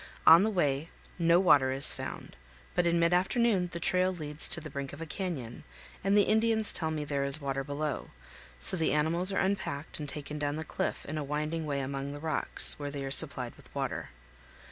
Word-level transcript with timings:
On 0.25 0.41
the 0.41 0.49
way 0.49 0.89
no 1.19 1.39
water 1.39 1.71
is 1.71 1.93
found, 1.93 2.35
but 2.73 2.87
in 2.87 2.99
mid 2.99 3.13
afternoon 3.13 3.69
the 3.71 3.79
trail 3.79 4.11
leads 4.11 4.49
to 4.49 4.59
the 4.59 4.71
brink 4.71 4.93
of 4.93 4.99
a 4.99 5.05
canyon, 5.05 5.63
and 6.03 6.17
the 6.17 6.23
Indians 6.23 6.73
tell 6.73 6.89
me 6.89 7.05
there 7.05 7.23
is 7.23 7.39
water 7.39 7.63
below; 7.63 8.09
so 8.59 8.75
the 8.75 8.93
animals 8.93 9.31
are 9.31 9.37
unpacked 9.37 9.99
and 9.99 10.09
taken 10.09 10.39
down 10.39 10.55
the 10.55 10.63
cliff 10.63 11.05
in 11.05 11.19
a 11.19 11.23
winding 11.23 11.67
way 11.67 11.81
among 11.81 12.13
the 12.13 12.19
rocks, 12.19 12.79
where 12.79 12.89
they 12.89 13.03
are 13.03 13.11
supplied 13.11 13.53
with 13.55 13.69
water. 13.75 14.09